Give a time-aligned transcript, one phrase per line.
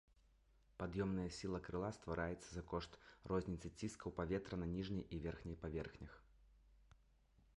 [0.79, 2.97] Пад'ёмная сіла крыла ствараецца за кошт
[3.31, 6.13] розніцы ціскаў паветра на ніжняй і верхняй паверхнях.